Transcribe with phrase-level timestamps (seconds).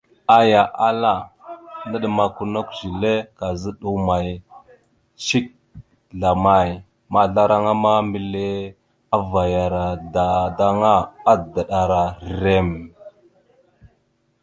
[0.37, 4.27] Aya ahala: «Yaw, naɗəmakw a nakw zile, kazəɗaw amay
[5.25, 5.47] cik
[6.17, 6.69] zlamay?»
[7.13, 8.45] Mazlaraŋa ma, mbile
[9.15, 9.83] avayara
[10.13, 10.95] dadaŋŋa,
[11.31, 12.69] adaɗəra rrem.